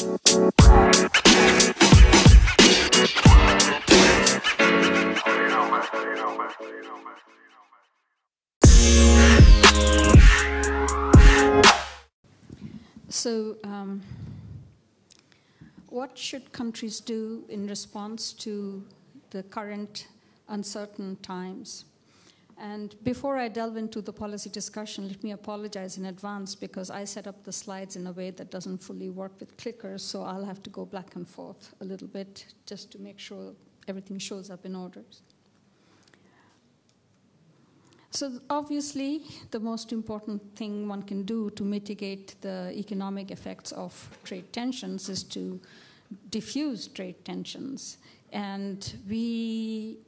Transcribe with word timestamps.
So, 0.00 0.18
um, 13.64 14.00
what 15.90 16.16
should 16.16 16.50
countries 16.52 17.00
do 17.00 17.44
in 17.50 17.66
response 17.66 18.32
to 18.32 18.82
the 19.28 19.42
current 19.42 20.08
uncertain 20.48 21.16
times? 21.16 21.84
And 22.60 22.94
before 23.02 23.38
I 23.38 23.48
delve 23.48 23.78
into 23.78 24.02
the 24.02 24.12
policy 24.12 24.50
discussion, 24.50 25.08
let 25.08 25.24
me 25.24 25.32
apologize 25.32 25.96
in 25.96 26.04
advance 26.04 26.54
because 26.54 26.90
I 26.90 27.04
set 27.04 27.26
up 27.26 27.42
the 27.42 27.52
slides 27.52 27.96
in 27.96 28.06
a 28.06 28.12
way 28.12 28.30
that 28.32 28.50
doesn't 28.50 28.82
fully 28.82 29.08
work 29.08 29.32
with 29.40 29.56
clickers, 29.56 30.00
so 30.00 30.22
I'll 30.22 30.44
have 30.44 30.62
to 30.64 30.70
go 30.70 30.84
back 30.84 31.16
and 31.16 31.26
forth 31.26 31.74
a 31.80 31.84
little 31.86 32.06
bit 32.06 32.44
just 32.66 32.92
to 32.92 32.98
make 32.98 33.18
sure 33.18 33.54
everything 33.88 34.18
shows 34.18 34.50
up 34.50 34.66
in 34.66 34.76
order. 34.76 35.02
So, 38.10 38.40
obviously, 38.50 39.22
the 39.52 39.60
most 39.60 39.92
important 39.92 40.42
thing 40.54 40.86
one 40.86 41.02
can 41.02 41.22
do 41.22 41.48
to 41.50 41.64
mitigate 41.64 42.34
the 42.42 42.72
economic 42.76 43.30
effects 43.30 43.72
of 43.72 44.18
trade 44.24 44.52
tensions 44.52 45.08
is 45.08 45.22
to 45.24 45.60
diffuse 46.28 46.88
trade 46.88 47.24
tensions. 47.24 47.98
And 48.32 48.94
we 49.08 49.98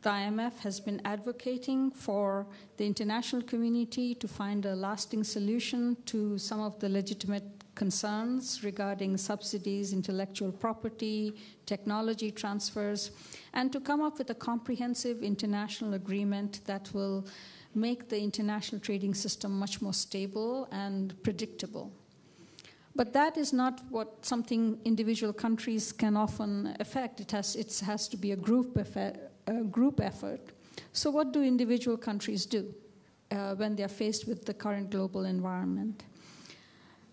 the 0.00 0.08
IMF 0.08 0.58
has 0.60 0.80
been 0.80 1.00
advocating 1.04 1.90
for 1.90 2.46
the 2.76 2.86
international 2.86 3.42
community 3.42 4.14
to 4.14 4.26
find 4.26 4.64
a 4.64 4.74
lasting 4.74 5.22
solution 5.22 5.96
to 6.06 6.38
some 6.38 6.60
of 6.60 6.78
the 6.80 6.88
legitimate 6.88 7.44
concerns 7.74 8.64
regarding 8.64 9.16
subsidies, 9.16 9.92
intellectual 9.92 10.52
property, 10.52 11.34
technology 11.66 12.30
transfers, 12.30 13.10
and 13.52 13.72
to 13.72 13.80
come 13.80 14.02
up 14.02 14.18
with 14.18 14.30
a 14.30 14.34
comprehensive 14.34 15.22
international 15.22 15.94
agreement 15.94 16.60
that 16.66 16.92
will 16.92 17.26
make 17.74 18.08
the 18.08 18.18
international 18.20 18.80
trading 18.80 19.14
system 19.14 19.58
much 19.58 19.80
more 19.80 19.94
stable 19.94 20.68
and 20.70 21.20
predictable. 21.22 21.92
But 22.94 23.14
that 23.14 23.38
is 23.38 23.54
not 23.54 23.80
what 23.88 24.24
something 24.24 24.78
individual 24.84 25.32
countries 25.32 25.92
can 25.92 26.14
often 26.14 26.76
affect. 26.78 27.20
It 27.20 27.30
has, 27.30 27.56
it 27.56 27.82
has 27.86 28.06
to 28.08 28.18
be 28.18 28.32
a 28.32 28.36
group 28.36 28.76
effect 28.76 29.31
a 29.46 29.62
group 29.62 30.00
effort. 30.00 30.40
So, 30.92 31.10
what 31.10 31.32
do 31.32 31.42
individual 31.42 31.96
countries 31.96 32.46
do 32.46 32.74
uh, 33.30 33.54
when 33.54 33.76
they 33.76 33.82
are 33.82 33.88
faced 33.88 34.26
with 34.26 34.44
the 34.44 34.54
current 34.54 34.90
global 34.90 35.24
environment? 35.24 36.04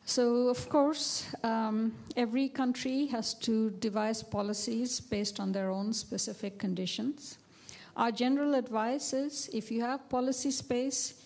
So, 0.06 0.48
of 0.48 0.68
course, 0.70 1.28
um, 1.44 1.94
every 2.16 2.50
country 2.50 3.06
has 3.08 3.36
to 3.46 3.70
devise 3.70 4.24
policies 4.24 5.00
based 5.00 5.40
on 5.40 5.52
their 5.52 5.70
own 5.70 5.94
specific 5.94 6.58
conditions. 6.58 7.38
Our 7.96 8.12
general 8.12 8.56
advice 8.56 9.14
is 9.14 9.50
if 9.54 9.70
you 9.72 9.82
have 9.82 10.10
policy 10.10 10.52
space, 10.52 11.22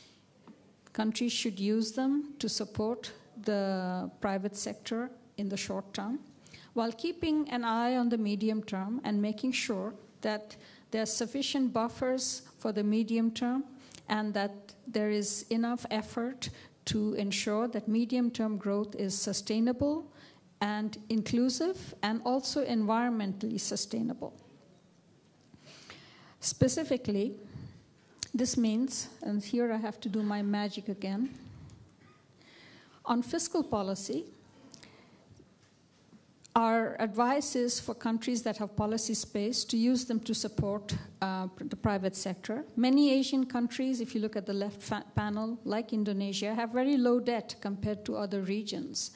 countries 0.91 1.31
should 1.31 1.59
use 1.59 1.93
them 1.93 2.33
to 2.39 2.49
support 2.49 3.11
the 3.41 4.11
private 4.19 4.57
sector 4.57 5.11
in 5.37 5.49
the 5.49 5.57
short 5.57 5.93
term, 5.93 6.19
while 6.73 6.91
keeping 6.91 7.49
an 7.49 7.63
eye 7.63 7.95
on 7.95 8.09
the 8.09 8.17
medium 8.17 8.63
term 8.63 9.01
and 9.03 9.21
making 9.21 9.53
sure 9.53 9.93
that 10.21 10.55
there 10.93 11.01
are 11.01 11.07
sufficient 11.07 11.73
buffers 11.73 12.43
for 12.59 12.71
the 12.71 12.83
medium 12.83 13.31
term 13.31 13.63
and 14.09 14.31
that 14.35 14.51
there 14.85 15.09
is 15.09 15.43
enough 15.49 15.87
effort 15.89 16.51
to 16.85 17.15
ensure 17.15 17.67
that 17.67 17.87
medium 17.87 18.29
term 18.29 18.57
growth 18.57 18.93
is 18.95 19.17
sustainable 19.17 20.05
and 20.61 20.99
inclusive 21.09 21.95
and 22.03 22.21
also 22.25 22.63
environmentally 22.63 23.59
sustainable. 23.59 24.33
Specifically, 26.39 27.39
this 28.31 28.55
means, 28.55 29.07
and 29.23 29.43
here 29.43 29.73
I 29.73 29.77
have 29.77 29.99
to 30.01 30.09
do 30.09 30.21
my 30.21 30.43
magic 30.43 30.89
again, 30.89 31.33
on 33.03 33.23
fiscal 33.23 33.63
policy, 33.63 34.25
our 36.55 36.95
advice 36.99 37.55
is 37.55 37.79
for 37.79 37.95
countries 37.95 38.43
that 38.43 38.57
have 38.57 38.75
policy 38.75 39.15
space 39.15 39.63
to 39.65 39.77
use 39.77 40.05
them 40.05 40.19
to 40.19 40.35
support 40.35 40.95
uh, 41.21 41.47
the 41.57 41.75
private 41.75 42.15
sector. 42.15 42.63
Many 42.75 43.11
Asian 43.11 43.45
countries, 43.45 44.01
if 44.01 44.13
you 44.13 44.21
look 44.21 44.35
at 44.35 44.45
the 44.45 44.53
left 44.53 44.91
panel, 45.15 45.57
like 45.63 45.93
Indonesia, 45.93 46.53
have 46.53 46.69
very 46.71 46.97
low 46.97 47.19
debt 47.19 47.55
compared 47.59 48.05
to 48.05 48.17
other 48.17 48.41
regions, 48.41 49.11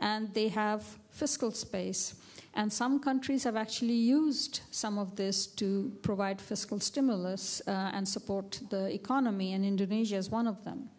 and 0.00 0.32
they 0.34 0.48
have 0.48 0.84
fiscal 1.10 1.50
space. 1.50 2.14
And 2.54 2.70
some 2.70 3.00
countries 3.00 3.44
have 3.44 3.56
actually 3.56 3.94
used 3.94 4.60
some 4.70 4.98
of 4.98 5.16
this 5.16 5.46
to 5.46 5.90
provide 6.02 6.38
fiscal 6.38 6.78
stimulus 6.78 7.62
uh, 7.66 7.90
and 7.94 8.06
support 8.06 8.60
the 8.68 8.92
economy, 8.92 9.54
and 9.54 9.64
Indonesia 9.64 10.16
is 10.16 10.28
one 10.28 10.46
of 10.46 10.62
them. 10.64 10.90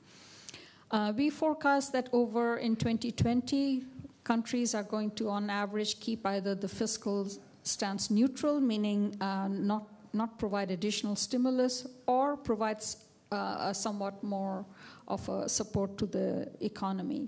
Uh, 0.90 1.14
we 1.16 1.30
forecast 1.30 1.92
that 1.94 2.10
over 2.12 2.58
in 2.58 2.76
2020, 2.76 3.84
countries 4.24 4.74
are 4.76 4.84
going 4.84 5.12
to, 5.12 5.30
on 5.30 5.50
average, 5.50 6.00
keep 6.00 6.26
either 6.26 6.56
the 6.56 6.68
fiscal 6.68 7.28
stance 7.64 8.10
neutral, 8.10 8.60
meaning 8.60 9.16
uh, 9.22 9.48
not, 9.48 9.88
not 10.14 10.38
provide 10.38 10.72
additional 10.72 11.16
stimulus, 11.16 11.88
or 12.08 12.38
provides 12.38 12.98
uh, 13.32 13.74
somewhat 13.74 14.24
more 14.24 14.66
of 15.08 15.28
a 15.30 15.50
support 15.50 15.98
to 15.98 16.06
the 16.06 16.50
economy. 16.62 17.28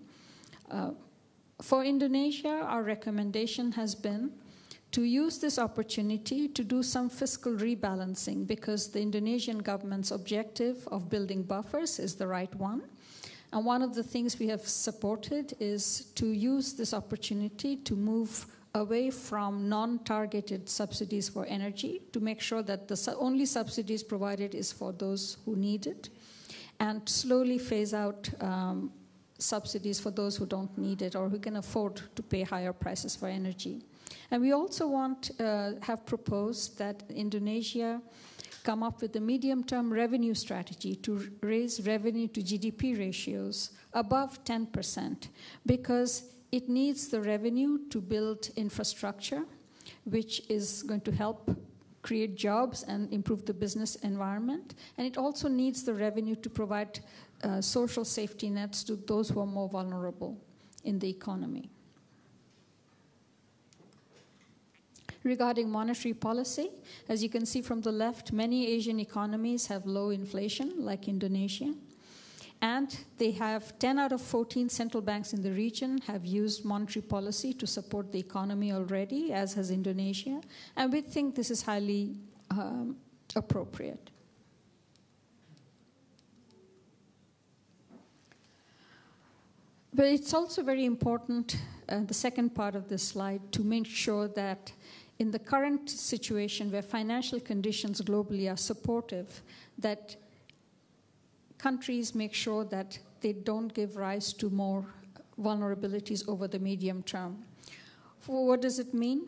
Uh, 0.69 0.91
for 1.61 1.83
Indonesia, 1.83 2.61
our 2.63 2.83
recommendation 2.83 3.71
has 3.71 3.95
been 3.95 4.31
to 4.91 5.03
use 5.03 5.39
this 5.39 5.59
opportunity 5.59 6.47
to 6.47 6.63
do 6.63 6.81
some 6.81 7.09
fiscal 7.09 7.53
rebalancing 7.53 8.47
because 8.47 8.91
the 8.91 9.01
Indonesian 9.01 9.59
government's 9.59 10.11
objective 10.11 10.87
of 10.87 11.09
building 11.09 11.43
buffers 11.43 11.99
is 11.99 12.15
the 12.15 12.27
right 12.27 12.53
one. 12.55 12.83
And 13.53 13.65
one 13.65 13.81
of 13.81 13.95
the 13.95 14.03
things 14.03 14.39
we 14.39 14.47
have 14.47 14.67
supported 14.67 15.53
is 15.59 16.05
to 16.15 16.27
use 16.27 16.73
this 16.73 16.93
opportunity 16.93 17.77
to 17.77 17.95
move 17.95 18.47
away 18.73 19.09
from 19.09 19.69
non 19.69 19.99
targeted 19.99 20.67
subsidies 20.69 21.29
for 21.29 21.45
energy 21.45 22.01
to 22.11 22.19
make 22.19 22.41
sure 22.41 22.61
that 22.61 22.87
the 22.87 22.97
su- 22.97 23.15
only 23.17 23.45
subsidies 23.45 24.03
provided 24.03 24.53
is 24.53 24.71
for 24.71 24.91
those 24.91 25.37
who 25.45 25.55
need 25.55 25.87
it 25.87 26.09
and 26.79 27.07
slowly 27.07 27.57
phase 27.57 27.93
out 27.93 28.29
um, 28.41 28.91
subsidies 29.37 29.99
for 29.99 30.11
those 30.11 30.35
who 30.37 30.45
don't 30.45 30.77
need 30.77 31.01
it 31.01 31.15
or 31.15 31.29
who 31.29 31.39
can 31.39 31.57
afford 31.57 32.01
to 32.15 32.23
pay 32.23 32.43
higher 32.43 32.73
prices 32.73 33.15
for 33.15 33.27
energy. 33.27 33.81
And 34.31 34.41
we 34.41 34.51
also 34.51 34.87
want, 34.87 35.31
uh, 35.39 35.73
have 35.81 36.05
proposed 36.05 36.77
that 36.77 37.03
Indonesia 37.09 38.01
come 38.65 38.81
up 38.81 39.01
with 39.01 39.15
a 39.15 39.19
medium 39.19 39.63
term 39.63 39.93
revenue 39.93 40.33
strategy 40.33 40.95
to 40.95 41.29
raise 41.41 41.85
revenue 41.85 42.27
to 42.27 42.41
GDP 42.41 42.97
ratios 42.97 43.71
above 43.93 44.43
10% 44.43 45.29
because 45.65 46.23
it 46.51 46.67
needs 46.67 47.07
the 47.07 47.21
revenue 47.21 47.77
to 47.89 48.01
build 48.01 48.49
infrastructure, 48.55 49.43
which 50.05 50.41
is 50.49 50.83
going 50.83 51.01
to 51.01 51.11
help 51.11 51.49
create 52.01 52.35
jobs 52.35 52.83
and 52.83 53.11
improve 53.13 53.45
the 53.45 53.53
business 53.53 53.95
environment. 53.97 54.75
And 54.97 55.05
it 55.05 55.17
also 55.17 55.47
needs 55.47 55.83
the 55.83 55.93
revenue 55.93 56.35
to 56.35 56.49
provide 56.49 56.99
uh, 57.43 57.61
social 57.61 58.05
safety 58.05 58.49
nets 58.49 58.83
to 58.85 58.95
those 58.95 59.29
who 59.29 59.41
are 59.41 59.45
more 59.59 59.69
vulnerable 59.69 60.37
in 60.83 60.99
the 60.99 61.09
economy. 61.09 61.69
Regarding 65.25 65.71
monetary 65.71 66.13
policy, 66.13 66.69
as 67.09 67.23
you 67.23 67.29
can 67.29 67.47
see 67.47 67.63
from 67.63 67.81
the 67.81 67.91
left, 67.91 68.31
many 68.31 68.67
Asian 68.67 68.99
economies 68.99 69.65
have 69.65 69.87
low 69.87 70.11
inflation, 70.11 70.73
like 70.77 71.07
Indonesia. 71.07 71.73
And 72.61 72.95
they 73.17 73.31
have 73.31 73.77
10 73.79 73.97
out 73.97 74.11
of 74.11 74.21
14 74.21 74.69
central 74.69 75.01
banks 75.01 75.33
in 75.33 75.41
the 75.41 75.49
region 75.49 75.97
have 76.05 76.27
used 76.27 76.63
monetary 76.63 77.01
policy 77.01 77.53
to 77.53 77.65
support 77.65 78.11
the 78.11 78.19
economy 78.19 78.71
already, 78.71 79.33
as 79.33 79.55
has 79.55 79.71
Indonesia. 79.71 80.41
And 80.77 80.93
we 80.93 81.01
think 81.01 81.33
this 81.33 81.49
is 81.49 81.63
highly 81.63 82.15
um, 82.51 82.95
appropriate. 83.35 84.11
But 89.91 90.05
it's 90.05 90.35
also 90.35 90.61
very 90.61 90.85
important, 90.85 91.57
uh, 91.89 92.01
the 92.01 92.13
second 92.13 92.53
part 92.53 92.75
of 92.75 92.89
this 92.89 93.01
slide, 93.01 93.41
to 93.53 93.63
make 93.63 93.87
sure 93.87 94.27
that 94.27 94.71
in 95.19 95.31
the 95.31 95.39
current 95.39 95.89
situation 95.89 96.71
where 96.71 96.81
financial 96.81 97.39
conditions 97.39 98.01
globally 98.01 98.51
are 98.51 98.57
supportive, 98.57 99.41
that 99.77 100.15
countries 101.57 102.13
make 102.13 102.33
sure 102.33 102.65
that 102.65 102.99
they 103.21 103.33
don't 103.33 103.73
give 103.73 103.95
rise 103.95 104.33
to 104.33 104.49
more 104.49 104.85
vulnerabilities 105.39 106.27
over 106.27 106.47
the 106.47 106.59
medium 106.59 107.01
term. 107.03 107.43
For 108.19 108.45
what 108.45 108.61
does 108.61 108.79
it 108.79 108.93
mean? 108.93 109.21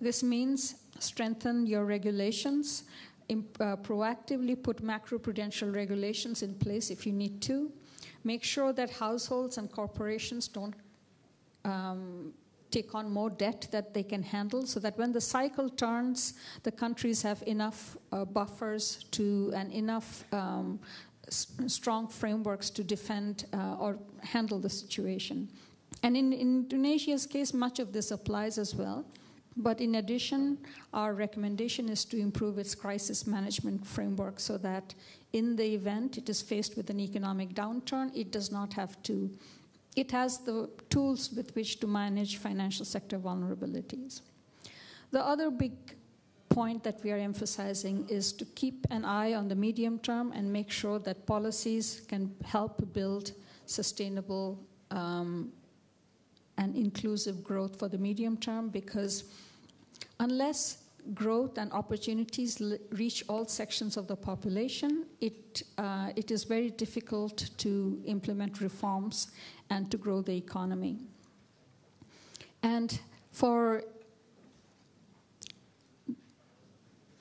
This 0.00 0.22
means 0.22 0.76
strengthen 0.98 1.66
your 1.66 1.84
regulations, 1.84 2.84
uh, 3.30 3.34
proactively 3.76 4.60
put 4.60 4.82
macroprudential 4.82 5.74
regulations 5.74 6.42
in 6.42 6.54
place 6.54 6.90
if 6.90 7.06
you 7.06 7.12
need 7.12 7.40
to. 7.42 7.70
Make 8.24 8.42
sure 8.42 8.72
that 8.72 8.90
households 8.90 9.58
and 9.58 9.70
corporations 9.70 10.48
don't 10.48 10.74
um, 11.64 12.32
take 12.74 12.94
on 12.94 13.10
more 13.10 13.30
debt 13.30 13.68
that 13.70 13.86
they 13.94 14.02
can 14.02 14.22
handle 14.22 14.66
so 14.66 14.80
that 14.80 14.98
when 14.98 15.12
the 15.12 15.20
cycle 15.20 15.68
turns, 15.70 16.34
the 16.62 16.72
countries 16.72 17.22
have 17.22 17.42
enough 17.46 17.96
uh, 18.12 18.24
buffers 18.24 18.84
to 19.10 19.52
and 19.54 19.72
enough 19.72 20.24
um, 20.32 20.78
s- 21.28 21.46
strong 21.66 22.08
frameworks 22.08 22.70
to 22.70 22.82
defend 22.82 23.46
uh, 23.52 23.76
or 23.84 23.98
handle 24.22 24.58
the 24.58 24.70
situation. 24.70 25.48
And 26.02 26.16
in, 26.16 26.32
in 26.32 26.40
Indonesia's 26.40 27.26
case, 27.26 27.54
much 27.54 27.78
of 27.78 27.92
this 27.92 28.10
applies 28.10 28.58
as 28.58 28.74
well. 28.74 29.04
But 29.56 29.80
in 29.80 29.94
addition, 29.94 30.58
our 30.92 31.14
recommendation 31.14 31.88
is 31.88 32.04
to 32.06 32.16
improve 32.18 32.58
its 32.58 32.74
crisis 32.74 33.26
management 33.26 33.86
framework 33.86 34.40
so 34.40 34.58
that 34.58 34.94
in 35.32 35.56
the 35.56 35.74
event 35.74 36.18
it 36.18 36.28
is 36.28 36.42
faced 36.42 36.76
with 36.76 36.90
an 36.90 36.98
economic 36.98 37.54
downturn, 37.54 38.10
it 38.14 38.32
does 38.32 38.50
not 38.50 38.72
have 38.72 39.00
to, 39.04 39.30
it 39.96 40.10
has 40.10 40.38
the 40.38 40.68
tools 40.90 41.32
with 41.32 41.54
which 41.54 41.80
to 41.80 41.86
manage 41.86 42.36
financial 42.38 42.84
sector 42.84 43.18
vulnerabilities. 43.18 44.22
The 45.10 45.24
other 45.24 45.50
big 45.50 45.72
point 46.48 46.84
that 46.84 47.02
we 47.02 47.10
are 47.10 47.16
emphasizing 47.16 48.06
is 48.08 48.32
to 48.32 48.44
keep 48.44 48.86
an 48.90 49.04
eye 49.04 49.34
on 49.34 49.48
the 49.48 49.54
medium 49.54 49.98
term 49.98 50.32
and 50.32 50.52
make 50.52 50.70
sure 50.70 50.98
that 51.00 51.26
policies 51.26 52.02
can 52.08 52.34
help 52.44 52.92
build 52.92 53.32
sustainable 53.66 54.60
um, 54.90 55.52
and 56.58 56.76
inclusive 56.76 57.42
growth 57.42 57.78
for 57.78 57.88
the 57.88 57.98
medium 57.98 58.36
term 58.36 58.68
because 58.68 59.24
unless 60.20 60.83
growth 61.12 61.58
and 61.58 61.70
opportunities 61.72 62.62
reach 62.90 63.24
all 63.28 63.46
sections 63.46 63.96
of 63.96 64.06
the 64.06 64.16
population, 64.16 65.06
it, 65.20 65.62
uh, 65.76 66.10
it 66.16 66.30
is 66.30 66.44
very 66.44 66.70
difficult 66.70 67.50
to 67.58 68.00
implement 68.06 68.60
reforms 68.60 69.28
and 69.70 69.90
to 69.90 69.96
grow 69.98 70.22
the 70.22 70.34
economy. 70.34 70.98
And 72.62 72.98
for, 73.32 73.84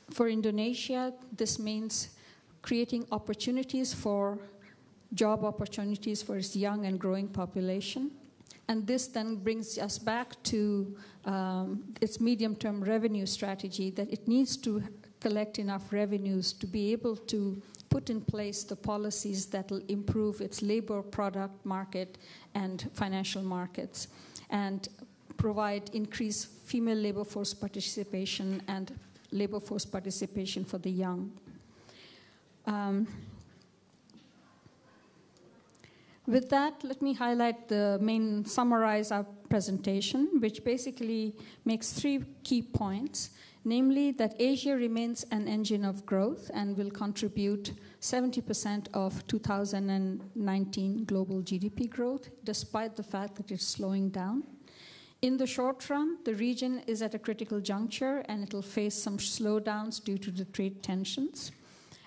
for 0.09 0.29
Indonesia, 0.29 1.13
this 1.36 1.59
means 1.59 2.09
creating 2.62 3.06
opportunities 3.12 3.94
for 3.94 4.39
job 5.13 5.44
opportunities 5.44 6.24
for 6.24 6.38
its 6.38 6.56
young 6.56 6.86
and 6.86 7.00
growing 7.00 7.27
population 7.27 8.12
and 8.68 8.88
this 8.88 9.07
then 9.07 9.36
brings 9.36 9.77
us 9.77 9.98
back 9.98 10.42
to 10.44 10.95
um, 11.25 11.83
its 12.01 12.19
medium 12.19 12.56
term 12.56 12.83
revenue 12.83 13.25
strategy 13.25 13.89
that 13.92 14.12
it 14.12 14.27
needs 14.27 14.57
to 14.57 14.83
collect 15.19 15.60
enough 15.60 15.92
revenues 15.92 16.54
to 16.54 16.68
be 16.68 16.92
able 16.92 17.15
to 17.15 17.62
put 17.89 18.10
in 18.10 18.19
place 18.19 18.63
the 18.63 18.75
policies 18.75 19.45
that 19.45 19.69
will 19.69 19.83
improve 19.88 20.42
its 20.42 20.62
labor 20.62 21.01
product 21.01 21.65
market 21.65 22.18
and 22.56 22.89
financial 22.94 23.44
markets 23.44 24.07
and 24.50 24.89
provide 25.38 25.89
increased 25.94 26.48
female 26.65 26.98
labor 26.98 27.24
force 27.24 27.54
participation 27.54 28.62
and 28.68 28.98
labor 29.31 29.60
force 29.60 29.86
participation 29.86 30.63
for 30.63 30.77
the 30.77 30.89
young. 30.89 31.31
Um, 32.65 33.07
with 36.25 36.49
that, 36.49 36.83
let 36.83 37.01
me 37.01 37.13
highlight 37.13 37.67
the 37.67 37.97
main, 38.01 38.45
summarize 38.45 39.11
our 39.11 39.25
presentation, 39.49 40.39
which 40.39 40.63
basically 40.63 41.35
makes 41.65 41.91
three 41.91 42.23
key 42.43 42.61
points. 42.61 43.31
Namely, 43.65 44.11
that 44.11 44.35
Asia 44.39 44.75
remains 44.75 45.25
an 45.31 45.47
engine 45.47 45.85
of 45.85 46.05
growth 46.05 46.51
and 46.53 46.77
will 46.77 46.91
contribute 46.91 47.71
70% 48.01 48.87
of 48.93 49.25
2019 49.27 51.05
global 51.05 51.41
GDP 51.41 51.89
growth, 51.89 52.29
despite 52.43 52.97
the 52.97 53.03
fact 53.03 53.35
that 53.35 53.51
it's 53.51 53.65
slowing 53.65 54.09
down. 54.09 54.43
In 55.21 55.37
the 55.37 55.47
short 55.47 55.89
run, 55.89 56.17
the 56.25 56.35
region 56.35 56.81
is 56.87 57.01
at 57.01 57.15
a 57.15 57.19
critical 57.19 57.61
juncture 57.61 58.25
and 58.27 58.43
it'll 58.43 58.61
face 58.61 58.95
some 58.95 59.17
slowdowns 59.17 60.03
due 60.03 60.17
to 60.17 60.31
the 60.31 60.43
trade 60.43 60.83
tensions 60.83 61.53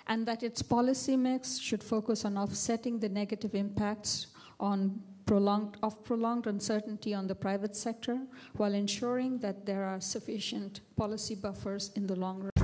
and 0.09 0.27
that 0.27 0.43
its 0.43 0.63
policy 0.63 1.17
mix 1.17 1.59
should 1.59 1.83
focus 1.83 2.25
on 2.25 2.37
offsetting 2.39 2.99
the 2.99 3.09
negative 3.09 3.55
impacts 3.55 4.29
on 4.61 5.01
prolonged, 5.27 5.77
of 5.83 6.03
prolonged 6.05 6.47
uncertainty 6.47 7.13
on 7.13 7.27
the 7.27 7.35
private 7.35 7.75
sector 7.75 8.19
while 8.57 8.75
ensuring 8.75 9.39
that 9.39 9.67
there 9.67 9.85
are 9.85 10.01
sufficient 10.01 10.81
policy 10.97 11.35
buffers 11.35 11.91
in 11.97 12.07
the 12.07 12.15
long 12.17 12.43
run. 12.43 12.56